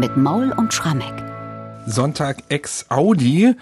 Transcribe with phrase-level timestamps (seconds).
[0.00, 1.22] mit Maul und Schrammeck.
[1.86, 3.54] Sonntag ex Audi.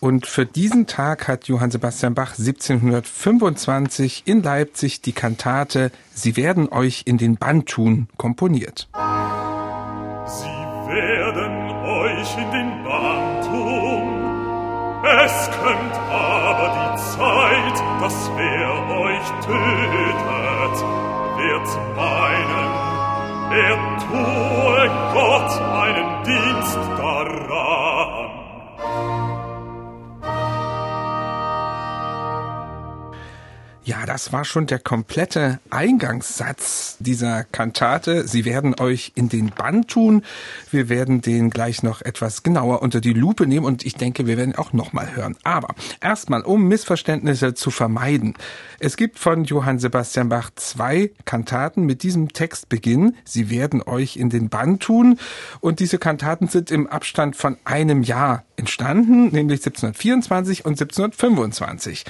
[0.00, 6.68] Und für diesen Tag hat Johann Sebastian Bach 1725 in Leipzig die Kantate Sie werden
[6.70, 8.88] euch in den Bann tun komponiert.
[10.26, 10.46] Sie
[10.90, 14.24] werden euch in den Bann tun.
[15.04, 20.76] Es kömmt aber die Zeit, dass wer euch tötet,
[21.36, 22.93] wird meinen,
[23.50, 23.76] er
[24.06, 27.93] tue Gott einen Dienst daran.
[34.14, 38.28] Das war schon der komplette Eingangssatz dieser Kantate.
[38.28, 40.22] Sie werden euch in den Bann tun.
[40.70, 44.36] Wir werden den gleich noch etwas genauer unter die Lupe nehmen und ich denke, wir
[44.36, 45.36] werden auch nochmal hören.
[45.42, 48.34] Aber erstmal, um Missverständnisse zu vermeiden.
[48.78, 53.16] Es gibt von Johann Sebastian Bach zwei Kantaten mit diesem Textbeginn.
[53.24, 55.18] Sie werden euch in den Bann tun.
[55.58, 62.04] Und diese Kantaten sind im Abstand von einem Jahr entstanden, nämlich 1724 und 1725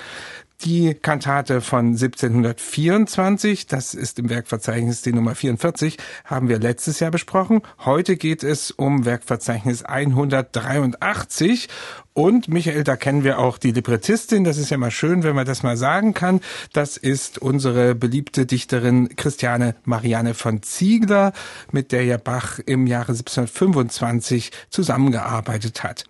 [0.63, 7.11] die Kantate von 1724, das ist im Werkverzeichnis die Nummer 44, haben wir letztes Jahr
[7.11, 7.63] besprochen.
[7.85, 11.69] Heute geht es um Werkverzeichnis 183
[12.15, 14.45] und Michael, da kennen wir auch die Librettistin.
[14.45, 16.41] Das ist ja mal schön, wenn man das mal sagen kann.
[16.73, 21.33] Das ist unsere beliebte Dichterin Christiane Marianne von Ziegler,
[21.73, 26.05] mit der ja Bach im Jahre 1725 zusammengearbeitet hat.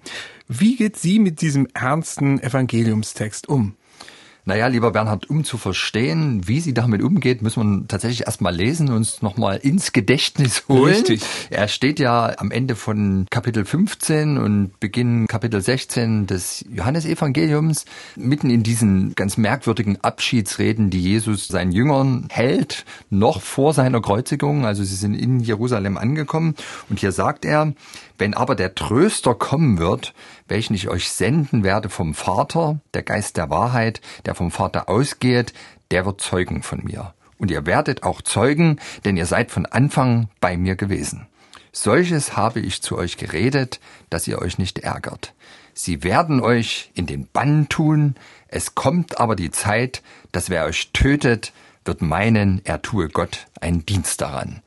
[0.47, 3.77] Wie geht sie mit diesem ernsten Evangeliumstext um?
[4.47, 8.91] Naja, lieber Bernhard, um zu verstehen, wie sie damit umgeht, müssen wir tatsächlich erstmal lesen,
[8.91, 10.97] uns nochmal ins Gedächtnis holen.
[10.97, 11.23] Richtig.
[11.48, 18.50] Er steht ja am Ende von Kapitel 15 und Beginn Kapitel 16 des Johannesevangeliums, mitten
[18.50, 24.67] in diesen ganz merkwürdigen Abschiedsreden, die Jesus seinen Jüngern hält, noch vor seiner Kreuzigung.
[24.67, 26.54] Also sie sind in Jerusalem angekommen
[26.91, 27.72] und hier sagt er,
[28.19, 30.12] wenn aber der Tröster kommen wird,
[30.49, 35.53] welchen ich euch senden werde vom Vater, der Geist der Wahrheit, der vom Vater ausgeht,
[35.91, 37.15] der wird Zeugen von mir.
[37.38, 41.27] Und ihr werdet auch Zeugen, denn ihr seid von Anfang bei mir gewesen.
[41.72, 45.34] Solches habe ich zu euch geredet, dass ihr euch nicht ärgert.
[45.72, 48.15] Sie werden euch in den Bann tun,
[48.47, 51.53] es kommt aber die Zeit, dass wer euch tötet,
[51.84, 54.62] wird meinen, er tue Gott einen Dienst daran.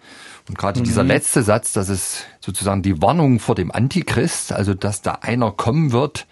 [0.48, 0.86] Und gerade mhm.
[0.86, 5.52] dieser letzte Satz, das ist sozusagen die Warnung vor dem Antichrist, also dass da einer
[5.52, 6.28] kommen wird,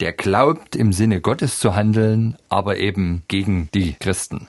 [0.00, 4.48] der glaubt, im Sinne Gottes zu handeln, aber eben gegen die Christen.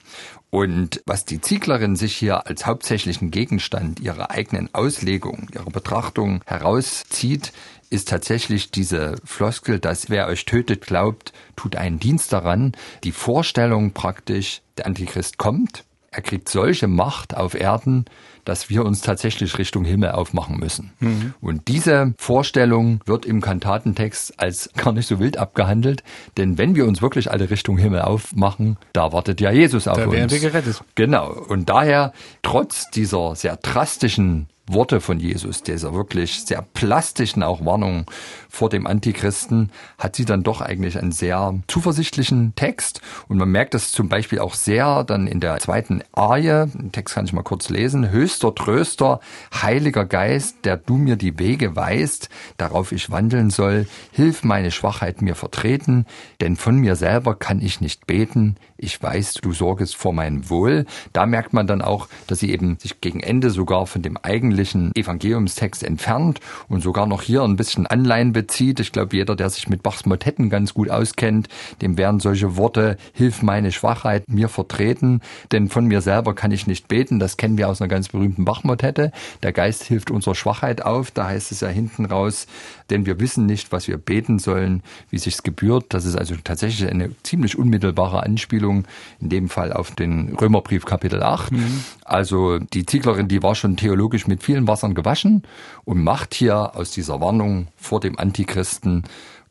[0.49, 7.53] Und was die Zieglerin sich hier als hauptsächlichen Gegenstand ihrer eigenen Auslegung, ihrer Betrachtung herauszieht,
[7.89, 12.73] ist tatsächlich diese Floskel, dass wer euch tötet, glaubt, tut einen Dienst daran.
[13.03, 18.05] Die Vorstellung praktisch, der Antichrist kommt, er kriegt solche Macht auf Erden,
[18.45, 20.91] dass wir uns tatsächlich Richtung Himmel aufmachen müssen.
[20.99, 21.33] Mhm.
[21.41, 26.03] Und diese Vorstellung wird im Kantatentext als gar nicht so wild abgehandelt,
[26.37, 30.03] denn wenn wir uns wirklich alle Richtung Himmel aufmachen, da wartet ja Jesus auf da
[30.03, 30.11] uns.
[30.11, 30.83] Da werden wir gerettet.
[30.95, 31.31] Genau.
[31.31, 38.05] Und daher, trotz dieser sehr drastischen Worte von Jesus, dieser wirklich sehr plastischen auch Warnung
[38.49, 43.01] vor dem Antichristen, hat sie dann doch eigentlich einen sehr zuversichtlichen Text.
[43.27, 47.15] Und man merkt das zum Beispiel auch sehr dann in der zweiten Arie, den Text
[47.15, 49.19] kann ich mal kurz lesen, höchster Tröster,
[49.53, 55.21] heiliger Geist, der du mir die Wege weist, darauf ich wandeln soll, hilf meine Schwachheit
[55.21, 56.05] mir vertreten,
[56.39, 60.85] denn von mir selber kann ich nicht beten, ich weiß, du sorgest vor mein Wohl.
[61.13, 64.17] Da merkt man dann auch, dass sie eben sich gegen Ende sogar von dem
[64.53, 68.79] eigentlichen Evangeliumstext entfernt und sogar noch hier ein bisschen Anleihen bezieht.
[68.79, 71.47] Ich glaube, jeder, der sich mit Bachs Motetten ganz gut auskennt,
[71.81, 75.21] dem werden solche Worte, hilf meine Schwachheit mir vertreten,
[75.51, 77.19] denn von mir selber kann ich nicht beten.
[77.19, 79.11] Das kennen wir aus einer ganz berühmten Bach-Motette.
[79.41, 81.09] Der Geist hilft unserer Schwachheit auf.
[81.09, 82.45] Da heißt es ja hinten raus,
[82.89, 85.85] denn wir wissen nicht, was wir beten sollen, wie sich's gebührt.
[85.89, 88.85] Das ist also tatsächlich eine ziemlich unmittelbare Anspielung
[89.19, 91.51] in dem Fall auf den Römerbrief Kapitel 8.
[91.51, 91.83] Mhm.
[92.05, 95.43] Also die Zieglerin, die war schon theologisch mit vielen Wassern gewaschen
[95.85, 99.03] und macht hier aus dieser Warnung vor dem Antichristen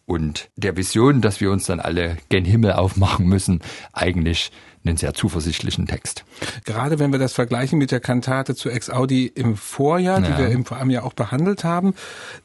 [0.06, 3.60] und der Vision, dass wir uns dann alle gen Himmel aufmachen müssen,
[3.92, 4.52] eigentlich
[4.84, 6.24] einen sehr zuversichtlichen Text.
[6.64, 10.26] Gerade wenn wir das vergleichen mit der Kantate zu Ex Audi im Vorjahr, ja.
[10.26, 11.94] die wir im Vorjahr ja auch behandelt haben,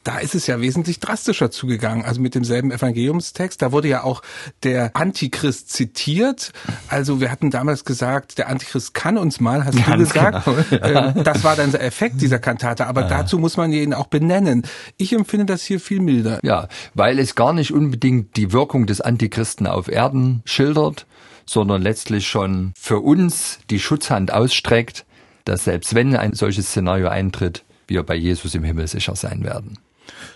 [0.04, 2.04] da ist es ja wesentlich drastischer zugegangen.
[2.04, 4.22] Also mit demselben Evangeliumstext, da wurde ja auch
[4.62, 6.52] der Antichrist zitiert.
[6.88, 10.44] Also wir hatten damals gesagt, der Antichrist kann uns mal, hast Ganz du gesagt.
[10.44, 10.58] Genau,
[10.88, 11.14] ja.
[11.16, 12.86] Ähm, das war dann der Effekt dieser Kantate.
[12.86, 13.08] Aber ja.
[13.08, 14.62] dazu muss man ihn auch benennen.
[14.96, 16.38] Ich empfinde das hier viel milder.
[16.42, 21.06] Ja, weil es gar nicht unbedingt die Wirkung des Antichristen auf Erden schildert,
[21.48, 25.06] sondern letztlich schon für uns die Schutzhand ausstreckt,
[25.44, 29.78] dass selbst wenn ein solches Szenario eintritt, wir bei Jesus im Himmel sicher sein werden.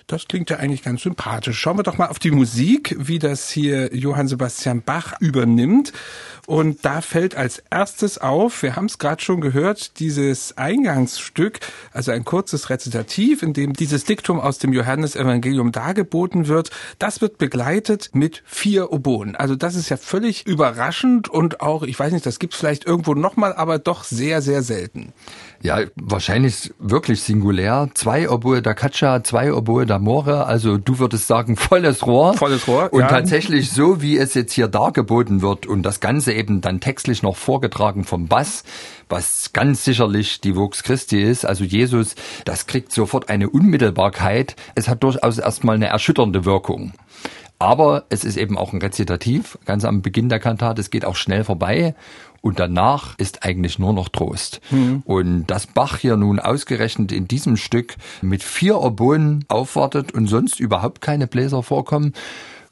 [0.06, 1.58] Das klingt ja eigentlich ganz sympathisch.
[1.58, 5.92] Schauen wir doch mal auf die Musik, wie das hier Johann Sebastian Bach übernimmt.
[6.46, 11.60] Und da fällt als erstes auf, wir haben es gerade schon gehört, dieses Eingangsstück,
[11.92, 17.38] also ein kurzes Rezitativ, in dem dieses Diktum aus dem Johannesevangelium dargeboten wird, das wird
[17.38, 19.36] begleitet mit vier Oboen.
[19.36, 22.86] Also das ist ja völlig überraschend und auch, ich weiß nicht, das gibt es vielleicht
[22.86, 25.12] irgendwo nochmal, aber doch sehr, sehr selten.
[25.62, 27.88] Ja, wahrscheinlich wirklich singulär.
[27.94, 30.46] Zwei Oboe da Caccia, zwei Oboe da More.
[30.46, 32.34] Also du würdest sagen, volles Rohr.
[32.34, 33.08] Volles Rohr, Und ja.
[33.08, 37.36] tatsächlich so, wie es jetzt hier dargeboten wird und das Ganze eben dann textlich noch
[37.36, 38.64] vorgetragen vom Bass,
[39.08, 42.14] was ganz sicherlich die Vox Christi ist, also Jesus,
[42.44, 44.56] das kriegt sofort eine Unmittelbarkeit.
[44.74, 46.92] Es hat durchaus erstmal eine erschütternde Wirkung.
[47.58, 50.80] Aber es ist eben auch ein Rezitativ, ganz am Beginn der Kantate.
[50.80, 51.94] Es geht auch schnell vorbei.
[52.42, 54.60] Und danach ist eigentlich nur noch Trost.
[54.70, 55.02] Mhm.
[55.06, 60.60] Und dass Bach hier nun ausgerechnet in diesem Stück mit vier Oboen aufwartet und sonst
[60.60, 62.12] überhaupt keine Bläser vorkommen,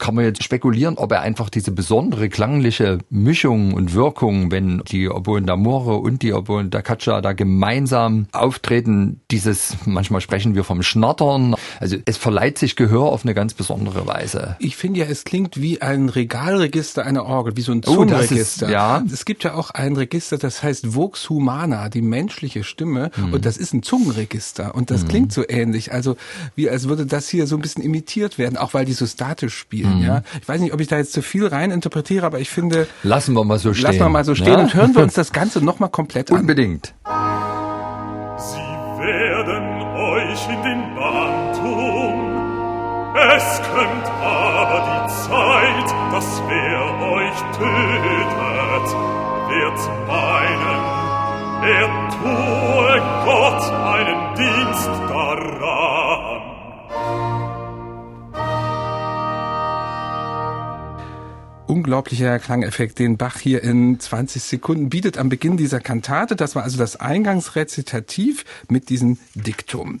[0.01, 5.07] kann man jetzt spekulieren, ob er einfach diese besondere klangliche Mischung und Wirkung, wenn die
[5.07, 10.81] Oboen d'Amore und die Oboen da Caccia da gemeinsam auftreten, dieses, manchmal sprechen wir vom
[10.81, 14.55] Schnattern, also es verleiht sich Gehör auf eine ganz besondere Weise.
[14.57, 18.67] Ich finde ja, es klingt wie ein Regalregister einer Orgel, wie so ein Zungenregister.
[18.67, 19.03] Oh, ja.
[19.13, 23.33] Es gibt ja auch ein Register, das heißt Vox Humana, die menschliche Stimme, mhm.
[23.33, 25.07] und das ist ein Zungenregister und das mhm.
[25.09, 26.17] klingt so ähnlich, also
[26.55, 29.55] wie als würde das hier so ein bisschen imitiert werden, auch weil die so statisch
[29.55, 29.90] spielen.
[29.97, 30.03] Mhm.
[30.05, 32.87] Ja, ich weiß nicht, ob ich da jetzt zu viel rein interpretiere, aber ich finde.
[33.03, 33.83] Lassen wir mal so stehen.
[33.83, 34.59] Lassen wir mal so stehen ja?
[34.59, 36.39] und hören wir uns das Ganze nochmal komplett an.
[36.39, 36.93] Unbedingt.
[38.37, 42.31] Sie werden euch in den Bann tun.
[43.13, 48.31] Es kömmt aber die Zeit, dass wer euch tötet,
[49.49, 50.81] wird meinen,
[51.63, 56.00] er tue Gott einen Dienst daran.
[61.81, 66.35] Unglaublicher Klangeffekt, den Bach hier in 20 Sekunden bietet am Beginn dieser Kantate.
[66.35, 69.99] Das war also das Eingangsrezitativ mit diesem Diktum.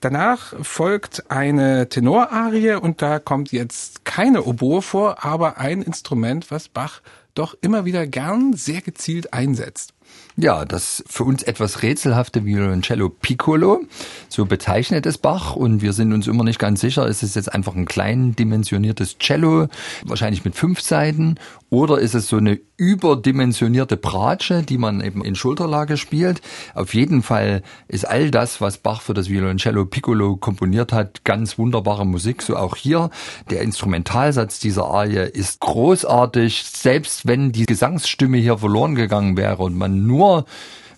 [0.00, 6.70] Danach folgt eine Tenorarie und da kommt jetzt keine Oboe vor, aber ein Instrument, was
[6.70, 7.02] Bach
[7.34, 9.92] doch immer wieder gern sehr gezielt einsetzt.
[10.40, 13.80] Ja, das für uns etwas rätselhafte Violoncello Piccolo,
[14.28, 17.52] so bezeichnet es Bach und wir sind uns immer nicht ganz sicher, ist es jetzt
[17.52, 19.66] einfach ein klein dimensioniertes Cello,
[20.04, 21.40] wahrscheinlich mit fünf Seiten,
[21.70, 26.40] oder ist es so eine überdimensionierte Bratsche, die man eben in Schulterlage spielt.
[26.74, 31.58] Auf jeden Fall ist all das, was Bach für das Violoncello Piccolo komponiert hat, ganz
[31.58, 33.10] wunderbare Musik, so auch hier.
[33.50, 39.76] Der Instrumentalsatz dieser Arie ist großartig, selbst wenn die Gesangsstimme hier verloren gegangen wäre und
[39.76, 40.27] man nur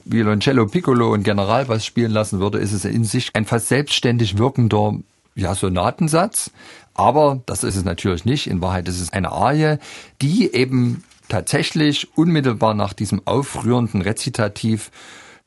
[0.04, 4.94] Violoncello Piccolo und Generalbass spielen lassen würde, ist es in sich ein fast selbstständig wirkender
[5.34, 6.50] ja, Sonatensatz.
[6.94, 8.46] Aber das ist es natürlich nicht.
[8.46, 9.76] In Wahrheit ist es eine Arie,
[10.20, 14.90] die eben tatsächlich unmittelbar nach diesem aufrührenden Rezitativ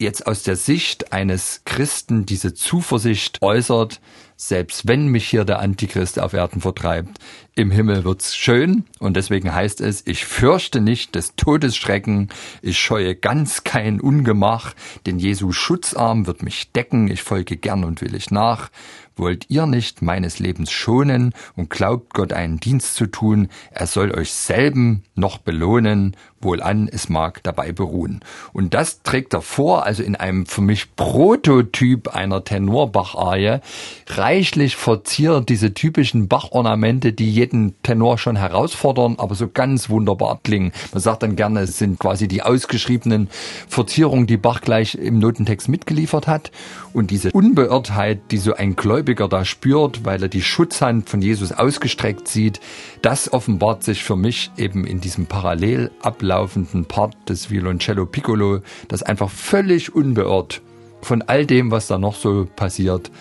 [0.03, 3.99] jetzt aus der Sicht eines Christen diese Zuversicht äußert,
[4.35, 7.19] selbst wenn mich hier der Antichrist auf Erden vertreibt,
[7.55, 12.29] im Himmel wird's schön und deswegen heißt es, ich fürchte nicht des Todes Schrecken,
[12.61, 14.73] ich scheue ganz kein Ungemach,
[15.05, 18.69] denn Jesu Schutzarm wird mich decken, ich folge gern und willig nach.
[19.15, 24.11] Wollt ihr nicht meines Lebens schonen und glaubt Gott einen Dienst zu tun, er soll
[24.11, 28.21] euch selben noch belohnen, wohlan es mag dabei beruhen.
[28.53, 33.59] Und das trägt er vor, also in einem für mich Prototyp einer Tenorbach-Arie,
[34.07, 40.71] reichlich verziert diese typischen Bach-Ornamente, die jeden Tenor schon herausfordern, aber so ganz wunderbar klingen.
[40.91, 43.29] Man sagt dann gerne, es sind quasi die ausgeschriebenen
[43.67, 46.51] Verzierungen, die Bach gleich im Notentext mitgeliefert hat.
[46.93, 51.51] Und diese Unbeirrtheit, die so ein Gläubiger da spürt, weil er die Schutzhand von Jesus
[51.51, 52.59] ausgestreckt sieht,
[53.01, 55.91] das offenbart sich für mich eben in diesem parallel
[56.33, 60.61] ablaufenden Part des Violoncello Piccolo, das einfach völlig unbeirrt
[61.03, 63.11] von all dem, was da noch so passiert,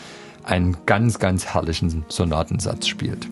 [0.45, 3.29] einen ganz, ganz herrlichen Sonatensatz spielt.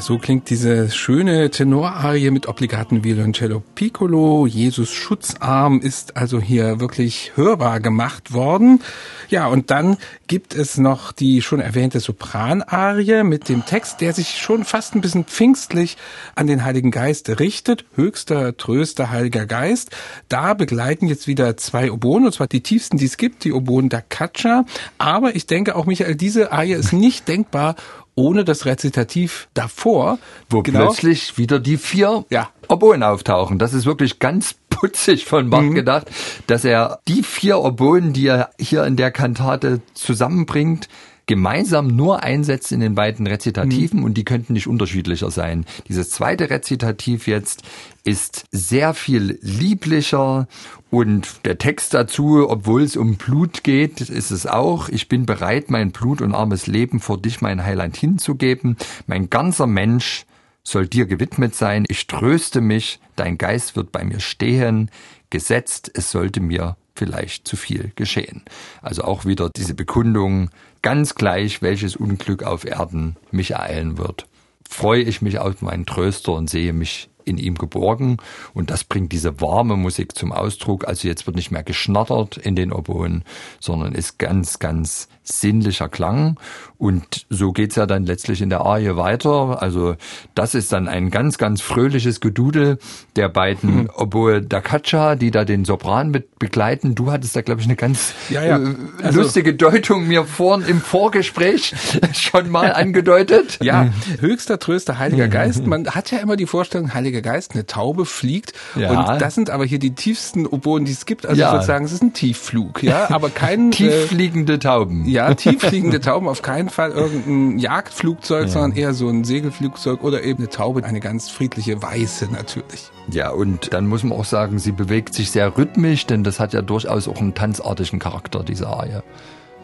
[0.00, 4.46] Ja, so klingt diese schöne Tenorarie mit obligaten Violoncello Piccolo.
[4.46, 8.80] Jesus Schutzarm ist also hier wirklich hörbar gemacht worden.
[9.28, 14.38] Ja, und dann gibt es noch die schon erwähnte Sopranarie mit dem Text, der sich
[14.38, 15.98] schon fast ein bisschen pfingstlich
[16.34, 17.84] an den Heiligen Geist richtet.
[17.94, 19.90] Höchster, tröster, Heiliger Geist.
[20.30, 23.90] Da begleiten jetzt wieder zwei Oboen, und zwar die tiefsten, die es gibt, die Oboen
[23.90, 24.64] da Caccia.
[24.96, 27.76] Aber ich denke auch, Michael, diese Arie ist nicht denkbar
[28.14, 30.18] ohne das Rezitativ davor.
[30.48, 30.86] Wo genau.
[30.86, 32.50] plötzlich wieder die vier ja.
[32.68, 33.58] Oboen auftauchen.
[33.58, 35.74] Das ist wirklich ganz putzig von Bach mhm.
[35.74, 36.10] gedacht,
[36.46, 40.88] dass er die vier Oboen, die er hier in der Kantate zusammenbringt,
[41.30, 44.04] gemeinsam nur einsetzt in den beiden Rezitativen mhm.
[44.04, 45.64] und die könnten nicht unterschiedlicher sein.
[45.86, 47.62] Dieses zweite Rezitativ jetzt
[48.02, 50.48] ist sehr viel lieblicher
[50.90, 55.70] und der Text dazu, obwohl es um Blut geht, ist es auch, ich bin bereit,
[55.70, 58.76] mein Blut und armes Leben vor dich, mein Heiland, hinzugeben.
[59.06, 60.26] Mein ganzer Mensch
[60.64, 61.84] soll dir gewidmet sein.
[61.86, 64.90] Ich tröste mich, dein Geist wird bei mir stehen.
[65.30, 68.42] Gesetzt, es sollte mir vielleicht zu viel geschehen.
[68.82, 70.50] Also auch wieder diese Bekundung,
[70.82, 74.26] ganz gleich, welches Unglück auf Erden mich ereilen wird.
[74.68, 78.18] Freue ich mich auf meinen Tröster und sehe mich in ihm geborgen
[78.54, 80.86] und das bringt diese warme Musik zum Ausdruck.
[80.86, 83.24] Also jetzt wird nicht mehr geschnattert in den Oboen,
[83.58, 86.38] sondern ist ganz, ganz sinnlicher Klang
[86.78, 89.62] und so geht's ja dann letztlich in der Arie weiter.
[89.62, 89.96] Also
[90.34, 92.78] das ist dann ein ganz, ganz fröhliches Gedudel
[93.16, 93.90] der beiden mhm.
[93.94, 96.94] Oboe da Caccia, die da den Sopran mit begleiten.
[96.94, 98.58] Du hattest da, glaube ich, eine ganz ja, ja.
[98.58, 101.74] Äh, also, lustige Deutung mir vorhin im Vorgespräch
[102.14, 103.58] schon mal angedeutet.
[103.62, 105.66] Ja, höchster Tröster, Heiliger Geist.
[105.66, 108.52] Man hat ja immer die Vorstellung, Heiliger Geist, eine Taube fliegt.
[108.76, 108.90] Ja.
[108.90, 111.26] Und das sind aber hier die tiefsten Oboen, die es gibt.
[111.26, 111.48] Also ja.
[111.48, 113.70] ich würde sagen, es ist ein Tiefflug, ja, aber kein...
[113.70, 115.04] Tieffliegende Tauben.
[115.06, 118.48] Ja, tieffliegende Tauben, auf keinen Fall irgendein Jagdflugzeug, ja.
[118.48, 122.90] sondern eher so ein Segelflugzeug oder eben eine Taube, eine ganz friedliche Weiße natürlich.
[123.08, 126.52] Ja, und dann muss man auch sagen, sie bewegt sich sehr rhythmisch, denn das hat
[126.52, 129.00] ja durchaus auch einen tanzartigen Charakter, diese Arie.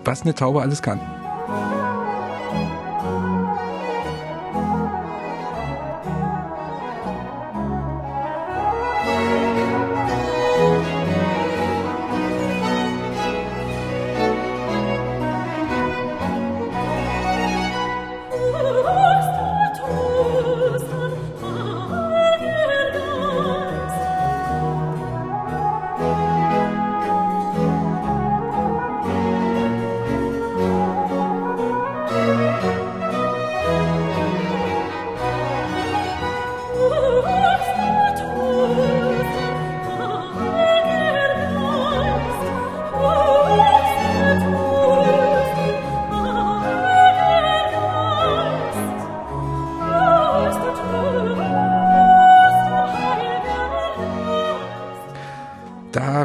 [0.04, 1.00] Was eine Taube alles kann.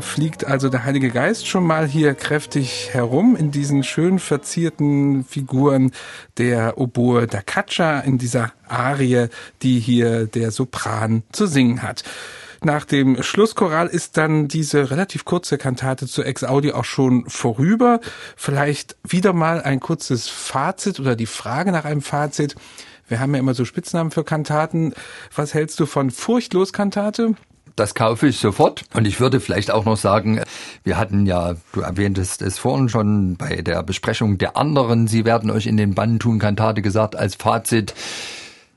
[0.02, 5.92] Fliegt also der Heilige Geist schon mal hier kräftig herum in diesen schön verzierten Figuren
[6.38, 9.28] der Oboe da Caccia in dieser Arie,
[9.62, 12.04] die hier der Sopran zu singen hat.
[12.64, 18.00] Nach dem Schlusschoral ist dann diese relativ kurze Kantate zur Ex-Audi auch schon vorüber.
[18.36, 22.56] Vielleicht wieder mal ein kurzes Fazit oder die Frage nach einem Fazit.
[23.08, 24.94] Wir haben ja immer so Spitznamen für Kantaten.
[25.36, 27.36] Was hältst du von Furchtlos Kantate?
[27.82, 28.84] Das kaufe ich sofort.
[28.94, 30.40] Und ich würde vielleicht auch noch sagen,
[30.84, 35.50] wir hatten ja, du erwähntest es vorhin schon bei der Besprechung der anderen, Sie werden
[35.50, 37.96] euch in den Bann tun, Kantate gesagt, als Fazit.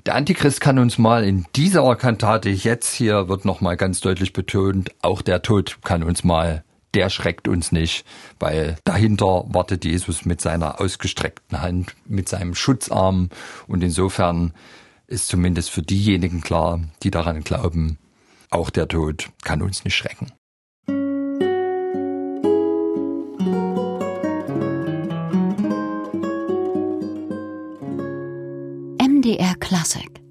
[0.06, 4.90] Der Antichrist kann uns mal in dieser Kantate jetzt hier wird nochmal ganz deutlich betont,
[5.02, 8.06] auch der Tod kann uns mal, der schreckt uns nicht,
[8.40, 13.28] weil dahinter wartet Jesus mit seiner ausgestreckten Hand, mit seinem Schutzarm
[13.66, 14.54] und insofern
[15.06, 17.98] ist zumindest für diejenigen klar, die daran glauben,
[18.54, 20.32] auch der Tod kann uns nicht schrecken.
[29.00, 30.23] MDR Classic